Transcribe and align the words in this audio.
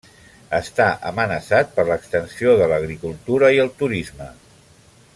Està 0.59 0.87
amenaçat 1.09 1.75
per 1.75 1.85
l'extensió 1.91 2.57
de 2.63 2.71
l'agricultura 2.73 3.55
i 3.59 3.63
el 3.67 3.73
turisme. 3.83 4.33